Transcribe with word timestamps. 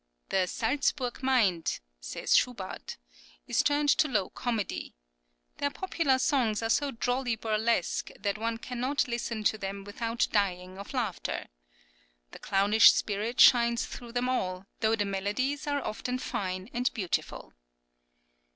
"The 0.29 0.47
Salzburg 0.47 1.21
mind," 1.21 1.79
says 1.99 2.35
Schubart,[10024] 2.35 2.97
"is 3.45 3.61
tuned 3.61 3.89
to 3.99 4.07
low 4.07 4.31
comedy. 4.31 4.95
Their 5.57 5.69
popular 5.69 6.17
songs 6.17 6.63
are 6.63 6.71
so 6.71 6.89
drolly 6.89 7.35
burlesque 7.35 8.09
that 8.17 8.35
one 8.39 8.57
cannot 8.57 9.07
listen 9.07 9.43
to 9.43 9.59
them 9.59 9.83
without 9.83 10.27
dying 10.31 10.79
of 10.79 10.95
laughter. 10.95 11.45
The 12.31 12.39
clownish 12.39 12.91
spirit[10025] 12.93 13.39
shines 13.39 13.85
through 13.85 14.13
them 14.13 14.27
all, 14.27 14.65
though 14.79 14.95
the 14.95 15.05
melodies 15.05 15.67
are 15.67 15.85
often 15.85 16.17
fine 16.17 16.71
and 16.73 16.91
beautiful." 16.95 17.53